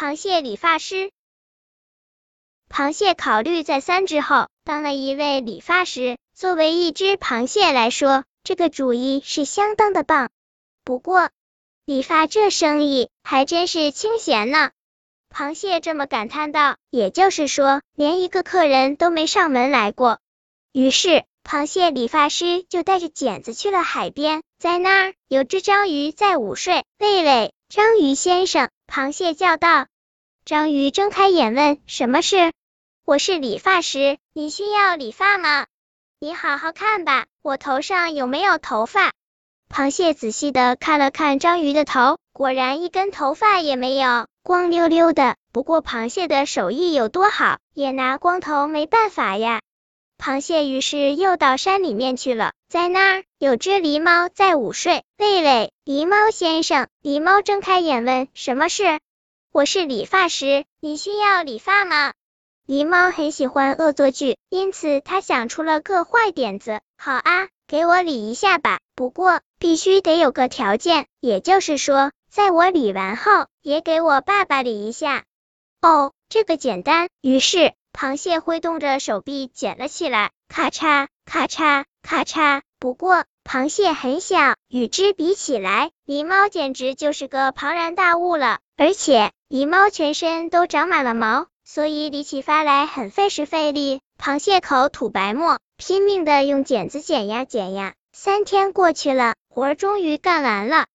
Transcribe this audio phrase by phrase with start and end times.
[0.00, 1.10] 螃蟹理发师。
[2.70, 6.16] 螃蟹考虑再三之后，当了一位理发师。
[6.34, 10.30] 作为一只螃蟹来说，这个主意是相当的棒。
[10.84, 11.28] 不过，
[11.84, 14.70] 理发这生意还真是清闲呢。
[15.28, 16.78] 螃蟹这么感叹道。
[16.88, 20.18] 也就是说，连一个客人都没上门来过。
[20.72, 26.86] 于是，螃蟹理发师就带着剪子去了海边，在那儿有只章鱼在午睡。
[26.98, 28.70] 喂喂，章鱼先生！
[28.86, 29.88] 螃蟹叫道。
[30.50, 32.52] 章鱼睁开眼问：“什么事
[33.06, 35.66] ？”“我是理发师，你需要理发吗
[36.18, 39.12] ？”“你好好看吧，我头上有没有头发？”
[39.72, 45.36] 螃蟹仔细的看了看章鱼的头，果然一根头发也没有，光溜溜的。
[45.52, 49.60] 不过螃蟹的手艺有多好，也拿光头没办法呀。
[50.18, 55.04] 螃蟹于是又到山里面去了，在那儿有只狸猫在午睡。
[55.16, 56.88] 喂喂，狸猫先生！
[57.04, 58.98] 狸猫睁开眼问：“什么事
[59.52, 62.12] ？”“我是理发师，你需要理发吗？”
[62.68, 66.80] 狸猫很喜欢恶作剧，因此他想出了个坏点子。
[66.96, 75.24] “好啊，给我理一下吧，不过必须得有个条件，也就是说，在我理完后，也给我爸爸理一下。
[75.82, 77.72] ”“哦，这个简单。”于是。
[77.92, 82.62] 螃蟹挥动着手臂捡了起来，咔嚓咔嚓咔嚓。
[82.78, 88.60] 不过螃蟹很小，与之比起来，狸猫简直就是个庞然大物了。
[88.76, 94.00] 而且狸猫全身都长满了毛，所以理起发来很费时费力。
[94.16, 97.94] 螃蟹口吐白沫，拼命的用剪子剪呀剪呀。
[98.12, 100.86] 三天过去了，活儿终于干完了。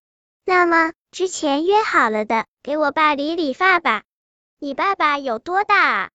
[0.45, 4.03] 那么之前约好了的，给我爸理理发吧。
[4.57, 6.09] 你爸爸有多大啊？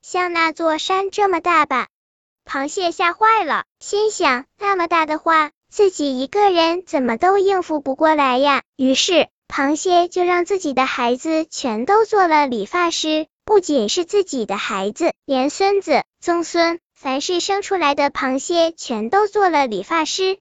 [0.00, 1.88] 像那座山这么大吧？
[2.46, 8.62] 螃蟹吓坏了，心想那么大的话，自己一个人怎么都应付不过来呀。
[8.76, 20.38] 于是，螃蟹就让自己的孩子全都做了理发师，不仅是自己的孩子，连孙子、曾孙，凡是生出来的螃蟹，全都做了理发师。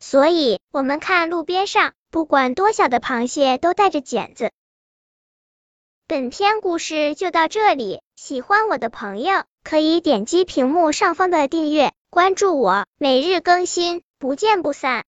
[0.00, 4.50] 所以，我们看路边上，不管多小的螃蟹，都带着剪子。
[6.08, 15.04] 本篇故事就到这里，喜欢我的朋友可以点击屏幕上方的订阅，关注我，每日更新，不见不散。